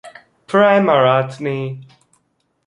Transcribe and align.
Premaratne. 0.53 1.57